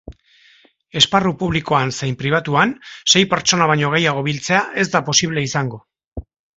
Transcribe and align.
Esparru 1.01 1.33
publikoan 1.41 1.93
zein 1.99 2.17
pribatuan 2.23 2.75
sei 3.15 3.23
pertsona 3.37 3.71
baino 3.75 3.95
gehiago 3.99 4.27
biltzea 4.33 4.67
ez 4.87 4.91
da 4.99 5.07
posible 5.15 5.49
izango. 5.51 5.85